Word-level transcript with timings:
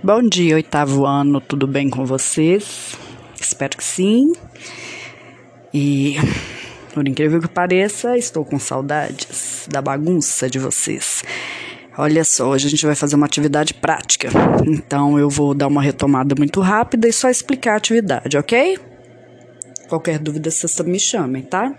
Bom 0.00 0.22
dia, 0.22 0.54
oitavo 0.54 1.04
ano, 1.04 1.40
tudo 1.40 1.66
bem 1.66 1.90
com 1.90 2.06
vocês? 2.06 2.96
Espero 3.40 3.76
que 3.76 3.82
sim. 3.82 4.32
E, 5.74 6.14
por 6.94 7.06
incrível 7.08 7.40
que 7.40 7.48
pareça, 7.48 8.16
estou 8.16 8.44
com 8.44 8.60
saudades 8.60 9.66
da 9.68 9.82
bagunça 9.82 10.48
de 10.48 10.56
vocês. 10.56 11.24
Olha 11.96 12.22
só, 12.24 12.48
hoje 12.48 12.68
a 12.68 12.70
gente 12.70 12.86
vai 12.86 12.94
fazer 12.94 13.16
uma 13.16 13.26
atividade 13.26 13.74
prática. 13.74 14.28
Então 14.64 15.18
eu 15.18 15.28
vou 15.28 15.52
dar 15.52 15.66
uma 15.66 15.82
retomada 15.82 16.32
muito 16.38 16.60
rápida 16.60 17.08
e 17.08 17.12
só 17.12 17.28
explicar 17.28 17.72
a 17.72 17.76
atividade, 17.78 18.38
ok? 18.38 18.78
Qualquer 19.88 20.20
dúvida, 20.20 20.48
vocês 20.48 20.78
me 20.86 21.00
chamem, 21.00 21.42
tá? 21.42 21.74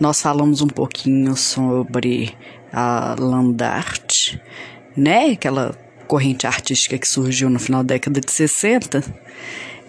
Nós 0.00 0.22
falamos 0.22 0.62
um 0.62 0.68
pouquinho 0.68 1.36
sobre 1.36 2.34
a 2.72 3.14
Landart, 3.18 4.38
né? 4.96 5.32
Aquela 5.32 5.85
corrente 6.06 6.46
artística 6.46 6.98
que 6.98 7.08
surgiu 7.08 7.50
no 7.50 7.58
final 7.58 7.82
da 7.82 7.94
década 7.94 8.20
de 8.20 8.30
60, 8.30 9.02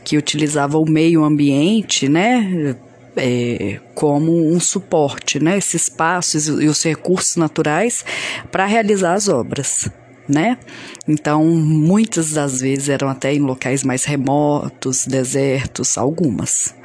que 0.03 0.17
utilizava 0.17 0.77
o 0.77 0.89
meio 0.89 1.23
ambiente, 1.23 2.07
né, 2.07 2.75
é, 3.17 3.79
como 3.93 4.51
um 4.51 4.59
suporte, 4.59 5.39
né, 5.39 5.57
esses 5.57 5.83
espaços 5.83 6.47
e 6.47 6.67
os 6.67 6.83
recursos 6.83 7.35
naturais 7.35 8.05
para 8.51 8.65
realizar 8.65 9.13
as 9.13 9.27
obras. 9.27 9.89
Né? 10.29 10.57
Então, 11.07 11.45
muitas 11.45 12.31
das 12.31 12.59
vezes 12.59 12.89
eram 12.89 13.07
até 13.07 13.33
em 13.33 13.39
locais 13.39 13.81
mais 13.81 14.03
remotos, 14.03 15.05
desertos, 15.07 15.97
algumas. 15.97 16.75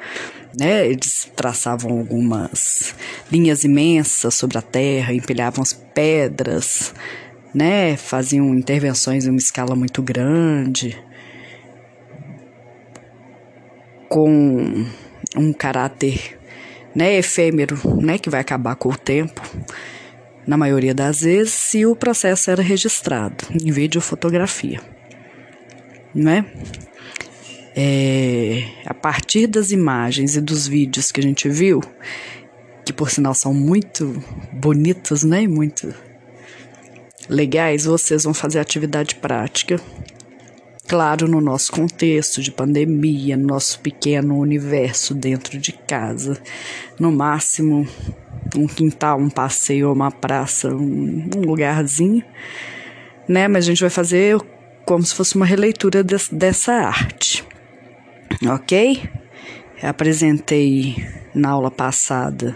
Né? 0.56 0.86
Eles 0.86 1.28
traçavam 1.34 1.98
algumas 1.98 2.94
linhas 3.32 3.64
imensas 3.64 4.34
sobre 4.34 4.58
a 4.58 4.62
terra, 4.62 5.12
empilhavam 5.12 5.60
as 5.60 5.72
pedras, 5.72 6.94
né, 7.54 7.96
faziam 7.96 8.54
intervenções 8.54 9.26
em 9.26 9.30
uma 9.30 9.38
escala 9.38 9.74
muito 9.74 10.02
grande, 10.02 10.96
com 14.08 14.86
um 15.36 15.52
caráter 15.52 16.38
né, 16.94 17.16
efêmero, 17.16 17.78
né, 18.00 18.18
que 18.18 18.30
vai 18.30 18.40
acabar 18.40 18.76
com 18.76 18.90
o 18.90 18.96
tempo, 18.96 19.40
na 20.46 20.56
maioria 20.56 20.94
das 20.94 21.20
vezes, 21.20 21.52
se 21.52 21.86
o 21.86 21.96
processo 21.96 22.50
era 22.50 22.62
registrado 22.62 23.44
em 23.50 23.70
vídeo 23.70 23.98
ou 23.98 24.02
fotografia, 24.02 24.80
né? 26.14 26.44
É, 27.74 28.64
a 28.84 28.92
partir 28.92 29.46
das 29.46 29.70
imagens 29.70 30.36
e 30.36 30.40
dos 30.42 30.68
vídeos 30.68 31.10
que 31.10 31.20
a 31.20 31.22
gente 31.22 31.48
viu, 31.48 31.80
que 32.84 32.92
por 32.92 33.10
sinal 33.10 33.32
são 33.32 33.54
muito 33.54 34.22
bonitos, 34.52 35.24
né, 35.24 35.46
muito 35.46 35.94
legais, 37.28 37.84
vocês 37.84 38.24
vão 38.24 38.34
fazer 38.34 38.58
atividade 38.58 39.14
prática. 39.16 39.80
Claro, 40.88 41.26
no 41.26 41.40
nosso 41.40 41.72
contexto 41.72 42.42
de 42.42 42.50
pandemia, 42.50 43.36
no 43.36 43.46
nosso 43.46 43.80
pequeno 43.80 44.38
universo 44.38 45.14
dentro 45.14 45.58
de 45.58 45.72
casa. 45.72 46.36
No 46.98 47.10
máximo, 47.10 47.86
um 48.56 48.66
quintal, 48.66 49.18
um 49.18 49.30
passeio, 49.30 49.92
uma 49.92 50.10
praça, 50.10 50.68
um, 50.74 51.30
lugarzinho, 51.36 52.22
né? 53.28 53.48
Mas 53.48 53.64
a 53.64 53.68
gente 53.68 53.80
vai 53.80 53.90
fazer 53.90 54.38
como 54.84 55.02
se 55.02 55.14
fosse 55.14 55.36
uma 55.36 55.46
releitura 55.46 56.02
de, 56.02 56.16
dessa 56.32 56.72
arte, 56.72 57.44
ok? 58.46 59.08
Eu 59.82 59.88
apresentei 59.88 60.96
na 61.34 61.50
aula 61.50 61.70
passada 61.70 62.54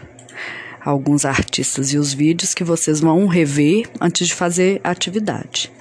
alguns 0.86 1.24
artistas 1.24 1.92
e 1.92 1.98
os 1.98 2.14
vídeos 2.14 2.54
que 2.54 2.62
vocês 2.62 3.00
vão 3.00 3.26
rever 3.26 3.90
antes 4.00 4.28
de 4.28 4.34
fazer 4.34 4.80
a 4.84 4.90
atividade, 4.90 5.72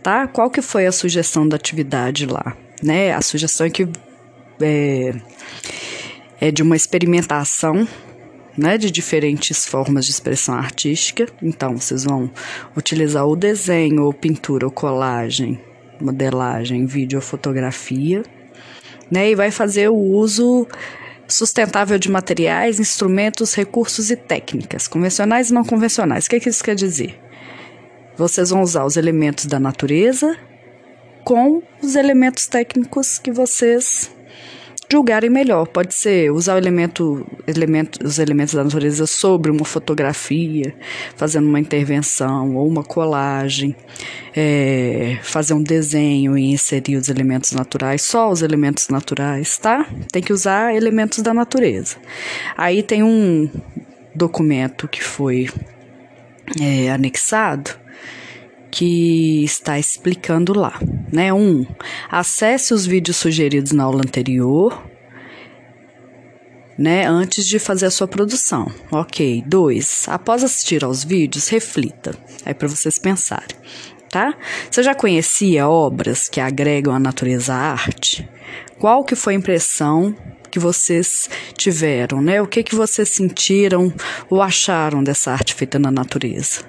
tá? 0.00 0.28
Qual 0.28 0.48
que 0.48 0.62
foi 0.62 0.86
a 0.86 0.92
sugestão 0.92 1.46
da 1.48 1.56
atividade 1.56 2.24
lá, 2.24 2.56
né? 2.80 3.12
A 3.12 3.20
sugestão 3.20 3.66
é 3.66 3.70
que 3.70 3.88
é, 4.60 5.12
é 6.40 6.50
de 6.52 6.62
uma 6.62 6.76
experimentação 6.76 7.86
né, 8.56 8.78
de 8.78 8.92
diferentes 8.92 9.66
formas 9.66 10.04
de 10.04 10.12
expressão 10.12 10.54
artística. 10.54 11.26
Então, 11.42 11.76
vocês 11.76 12.04
vão 12.04 12.30
utilizar 12.76 13.26
o 13.26 13.34
desenho, 13.34 14.04
ou 14.04 14.12
pintura, 14.12 14.66
ou 14.66 14.70
colagem, 14.70 15.60
modelagem, 16.00 16.86
vídeo 16.86 17.18
ou 17.18 17.22
fotografia, 17.22 18.22
né, 19.10 19.30
e 19.30 19.34
vai 19.34 19.50
fazer 19.50 19.90
o 19.90 19.96
uso 19.96 20.68
sustentável 21.28 21.98
de 21.98 22.10
materiais, 22.10 22.78
instrumentos, 22.78 23.54
recursos 23.54 24.10
e 24.10 24.16
técnicas, 24.16 24.86
convencionais 24.86 25.50
e 25.50 25.54
não 25.54 25.64
convencionais. 25.64 26.26
O 26.26 26.30
que, 26.30 26.36
é 26.36 26.40
que 26.40 26.48
isso 26.48 26.62
quer 26.62 26.74
dizer? 26.74 27.20
Vocês 28.16 28.50
vão 28.50 28.62
usar 28.62 28.84
os 28.84 28.96
elementos 28.96 29.46
da 29.46 29.58
natureza 29.58 30.36
com 31.24 31.62
os 31.82 31.96
elementos 31.96 32.46
técnicos 32.46 33.18
que 33.18 33.32
vocês 33.32 34.13
julgarem 34.94 35.28
melhor. 35.28 35.66
Pode 35.66 35.92
ser 35.92 36.30
usar 36.30 36.54
o 36.54 36.58
elemento, 36.58 37.26
elemento, 37.48 37.98
os 38.06 38.20
elementos 38.20 38.54
da 38.54 38.62
natureza 38.62 39.06
sobre 39.06 39.50
uma 39.50 39.64
fotografia, 39.64 40.72
fazendo 41.16 41.48
uma 41.48 41.58
intervenção 41.58 42.54
ou 42.54 42.68
uma 42.68 42.84
colagem, 42.84 43.74
é, 44.36 45.18
fazer 45.22 45.54
um 45.54 45.62
desenho 45.62 46.38
e 46.38 46.52
inserir 46.52 46.96
os 46.96 47.08
elementos 47.08 47.50
naturais, 47.50 48.02
só 48.02 48.30
os 48.30 48.40
elementos 48.40 48.88
naturais, 48.88 49.58
tá? 49.58 49.84
Tem 50.12 50.22
que 50.22 50.32
usar 50.32 50.74
elementos 50.74 51.18
da 51.18 51.34
natureza. 51.34 51.96
Aí 52.56 52.80
tem 52.80 53.02
um 53.02 53.50
documento 54.14 54.86
que 54.86 55.02
foi 55.02 55.50
é, 56.60 56.92
anexado 56.92 57.70
que 58.70 59.44
está 59.44 59.78
explicando 59.78 60.52
lá, 60.52 60.80
né? 61.14 61.32
Um, 61.32 61.64
acesse 62.10 62.74
os 62.74 62.84
vídeos 62.84 63.16
sugeridos 63.16 63.72
na 63.72 63.84
aula 63.84 64.00
anterior, 64.00 64.82
né? 66.76 67.06
Antes 67.06 67.46
de 67.46 67.58
fazer 67.58 67.86
a 67.86 67.90
sua 67.90 68.08
produção. 68.08 68.70
Ok. 68.90 69.44
Dois, 69.46 70.06
após 70.08 70.42
assistir 70.42 70.84
aos 70.84 71.04
vídeos, 71.04 71.48
reflita. 71.48 72.14
Aí 72.44 72.52
para 72.52 72.68
vocês 72.68 72.98
pensarem, 72.98 73.56
tá? 74.10 74.34
Você 74.70 74.82
já 74.82 74.94
conhecia 74.94 75.68
obras 75.68 76.28
que 76.28 76.40
agregam 76.40 76.92
a 76.92 76.98
natureza 76.98 77.54
à 77.54 77.72
arte? 77.72 78.28
Qual 78.78 79.04
que 79.04 79.14
foi 79.14 79.34
a 79.34 79.38
impressão 79.38 80.14
que 80.50 80.58
vocês 80.58 81.30
tiveram, 81.56 82.20
né? 82.20 82.42
O 82.42 82.46
que 82.46 82.62
que 82.62 82.74
vocês 82.74 83.08
sentiram 83.08 83.92
ou 84.28 84.42
acharam 84.42 85.02
dessa 85.02 85.32
arte 85.32 85.54
feita 85.54 85.78
na 85.78 85.90
natureza? 85.90 86.64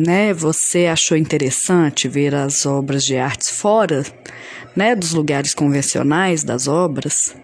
Né? 0.00 0.32
Você 0.32 0.86
achou 0.86 1.16
interessante 1.16 2.08
ver 2.08 2.34
as 2.34 2.64
obras 2.66 3.04
de 3.04 3.16
artes 3.16 3.50
fora, 3.50 4.04
né, 4.74 4.94
dos 4.94 5.12
lugares 5.12 5.54
convencionais 5.54 6.42
das 6.42 6.66
obras, 6.66 7.34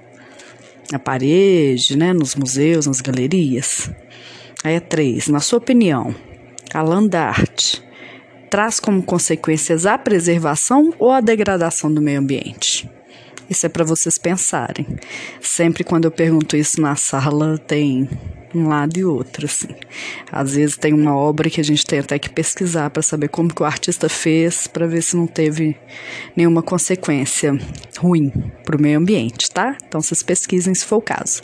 na 0.90 0.98
parede, 0.98 1.96
né, 1.96 2.12
nos 2.12 2.34
museus, 2.34 2.86
nas 2.86 3.00
galerias. 3.00 3.90
Aí 4.64 4.74
é 4.74 4.80
três. 4.80 5.28
Na 5.28 5.40
sua 5.40 5.58
opinião, 5.58 6.14
a 6.72 6.82
land 6.82 7.16
art 7.16 7.80
traz 8.48 8.80
como 8.80 9.02
consequências 9.02 9.86
a 9.86 9.98
preservação 9.98 10.94
ou 10.98 11.10
a 11.10 11.20
degradação 11.20 11.92
do 11.92 12.00
meio 12.00 12.20
ambiente? 12.20 12.88
Isso 13.48 13.66
é 13.66 13.68
para 13.68 13.84
vocês 13.84 14.18
pensarem. 14.18 14.86
Sempre 15.40 15.84
quando 15.84 16.06
eu 16.06 16.10
pergunto 16.10 16.56
isso 16.56 16.80
na 16.80 16.96
sala, 16.96 17.58
tem 17.58 18.08
um 18.54 18.68
lado 18.68 18.98
e 18.98 19.04
outro, 19.04 19.46
assim. 19.46 19.68
Às 20.30 20.54
vezes 20.54 20.76
tem 20.76 20.92
uma 20.92 21.16
obra 21.16 21.50
que 21.50 21.60
a 21.60 21.64
gente 21.64 21.84
tem 21.84 21.98
até 21.98 22.18
que 22.18 22.30
pesquisar 22.30 22.90
para 22.90 23.02
saber 23.02 23.28
como 23.28 23.54
que 23.54 23.62
o 23.62 23.66
artista 23.66 24.08
fez, 24.08 24.66
para 24.66 24.86
ver 24.86 25.02
se 25.02 25.16
não 25.16 25.26
teve 25.26 25.76
nenhuma 26.34 26.62
consequência 26.62 27.56
ruim 27.98 28.32
para 28.64 28.76
o 28.76 28.80
meio 28.80 28.98
ambiente, 28.98 29.50
tá? 29.50 29.76
Então 29.86 30.00
vocês 30.00 30.22
pesquisem 30.22 30.74
se 30.74 30.84
for 30.84 30.96
o 30.96 31.02
caso. 31.02 31.42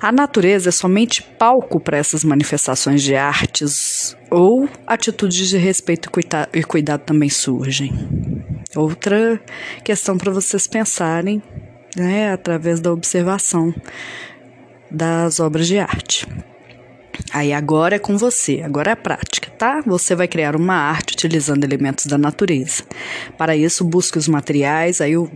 A 0.00 0.12
natureza 0.12 0.68
é 0.68 0.72
somente 0.72 1.22
palco 1.22 1.80
para 1.80 1.96
essas 1.96 2.24
manifestações 2.24 3.02
de 3.02 3.16
artes 3.16 4.14
ou 4.30 4.68
atitudes 4.86 5.48
de 5.48 5.56
respeito 5.56 6.10
e 6.52 6.62
cuidado 6.62 7.00
também 7.02 7.30
surgem? 7.30 7.90
Outra 8.76 9.40
questão 9.82 10.18
para 10.18 10.32
vocês 10.32 10.66
pensarem, 10.66 11.42
né, 11.96 12.32
através 12.32 12.80
da 12.80 12.92
observação 12.92 13.74
das 14.90 15.40
obras 15.40 15.66
de 15.66 15.78
arte. 15.78 16.26
Aí 17.32 17.52
agora 17.52 17.96
é 17.96 17.98
com 17.98 18.16
você, 18.16 18.62
agora 18.62 18.90
é 18.90 18.92
a 18.92 18.96
prática, 18.96 19.50
tá? 19.50 19.80
Você 19.86 20.14
vai 20.14 20.26
criar 20.26 20.56
uma 20.56 20.74
arte 20.74 21.14
utilizando 21.14 21.64
elementos 21.64 22.06
da 22.06 22.18
natureza. 22.18 22.82
Para 23.38 23.56
isso, 23.56 23.84
busque 23.84 24.18
os 24.18 24.28
materiais, 24.28 25.00
aí 25.00 25.12
eu 25.12 25.30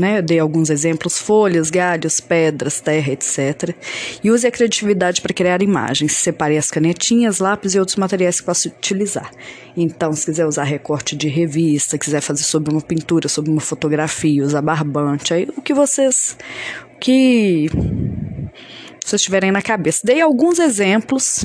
né, 0.00 0.22
dei 0.22 0.38
alguns 0.38 0.70
exemplos: 0.70 1.18
folhas, 1.18 1.70
galhos, 1.70 2.20
pedras, 2.20 2.80
terra, 2.80 3.12
etc. 3.12 3.74
E 4.22 4.30
use 4.30 4.46
a 4.46 4.50
criatividade 4.50 5.20
para 5.20 5.34
criar 5.34 5.62
imagens. 5.62 6.12
Separe 6.12 6.56
as 6.56 6.70
canetinhas, 6.70 7.38
lápis 7.38 7.74
e 7.74 7.78
outros 7.78 7.96
materiais 7.96 8.40
que 8.40 8.46
possa 8.46 8.68
utilizar. 8.68 9.30
Então, 9.76 10.12
se 10.12 10.26
quiser 10.26 10.46
usar 10.46 10.64
recorte 10.64 11.16
de 11.16 11.28
revista, 11.28 11.98
quiser 11.98 12.20
fazer 12.20 12.44
sobre 12.44 12.72
uma 12.72 12.80
pintura, 12.80 13.28
sobre 13.28 13.50
uma 13.50 13.60
fotografia, 13.60 14.44
usar 14.44 14.62
barbante, 14.62 15.34
aí 15.34 15.48
o 15.56 15.62
que 15.62 15.74
vocês. 15.74 16.36
O 16.94 16.98
que 16.98 17.68
vocês 19.04 19.20
tiverem 19.20 19.52
na 19.52 19.60
cabeça. 19.60 20.00
Dei 20.04 20.20
alguns 20.20 20.58
exemplos, 20.58 21.44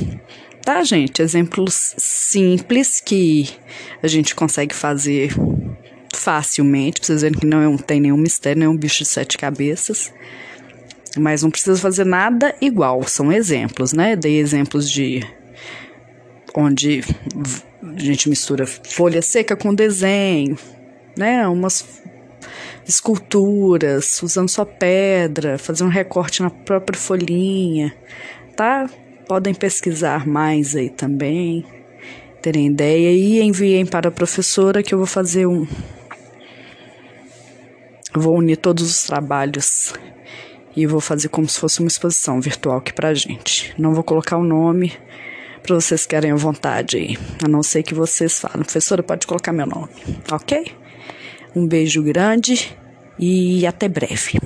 tá, 0.64 0.82
gente? 0.82 1.20
Exemplos 1.20 1.94
simples 1.98 3.00
que 3.00 3.50
a 4.02 4.08
gente 4.08 4.34
consegue 4.34 4.74
fazer 4.74 5.34
facilmente, 6.12 7.04
vocês 7.04 7.22
verem 7.22 7.38
que 7.38 7.46
não 7.46 7.74
é 7.74 7.76
tem 7.78 8.00
nenhum 8.00 8.16
mistério, 8.16 8.60
não 8.60 8.66
é 8.66 8.70
um 8.70 8.76
bicho 8.76 9.04
de 9.04 9.08
sete 9.08 9.38
cabeças. 9.38 10.12
Mas 11.18 11.42
não 11.42 11.50
precisa 11.50 11.76
fazer 11.76 12.04
nada 12.04 12.54
igual, 12.60 13.02
são 13.06 13.32
exemplos, 13.32 13.92
né? 13.92 14.14
Dei 14.14 14.38
exemplos 14.38 14.88
de 14.88 15.26
onde 16.54 17.02
a 17.82 17.98
gente 17.98 18.28
mistura 18.28 18.66
folha 18.66 19.22
seca 19.22 19.56
com 19.56 19.74
desenho, 19.74 20.56
né? 21.16 21.46
Umas 21.48 22.00
esculturas, 22.86 24.22
usando 24.22 24.48
só 24.48 24.64
pedra, 24.64 25.58
fazer 25.58 25.84
um 25.84 25.88
recorte 25.88 26.42
na 26.42 26.50
própria 26.50 26.98
folhinha, 26.98 27.94
tá? 28.56 28.88
Podem 29.26 29.54
pesquisar 29.54 30.26
mais 30.26 30.74
aí 30.74 30.90
também, 30.90 31.64
terem 32.42 32.66
ideia 32.66 33.12
e 33.12 33.40
enviem 33.40 33.86
para 33.86 34.08
a 34.08 34.12
professora 34.12 34.82
que 34.82 34.94
eu 34.94 34.98
vou 34.98 35.06
fazer 35.06 35.46
um. 35.46 35.66
Vou 38.14 38.36
unir 38.36 38.56
todos 38.56 38.90
os 38.90 39.02
trabalhos 39.04 39.94
e 40.76 40.86
vou 40.86 41.00
fazer 41.00 41.28
como 41.28 41.48
se 41.48 41.58
fosse 41.58 41.80
uma 41.80 41.88
exposição 41.88 42.40
virtual 42.40 42.78
aqui 42.78 42.92
pra 42.92 43.14
gente. 43.14 43.74
Não 43.78 43.94
vou 43.94 44.02
colocar 44.02 44.36
o 44.36 44.44
nome 44.44 44.92
para 45.62 45.74
vocês 45.74 46.06
querem 46.06 46.30
à 46.30 46.34
vontade 46.34 46.96
aí, 46.96 47.18
a 47.44 47.48
não 47.48 47.62
ser 47.62 47.82
que 47.82 47.94
vocês 47.94 48.40
falem, 48.40 48.62
professora, 48.62 49.02
pode 49.02 49.26
colocar 49.26 49.52
meu 49.52 49.66
nome, 49.66 49.90
ok? 50.32 50.72
Um 51.54 51.66
beijo 51.66 52.02
grande 52.02 52.76
e 53.18 53.66
até 53.66 53.88
breve. 53.88 54.38